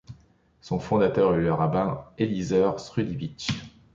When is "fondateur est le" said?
0.79-1.53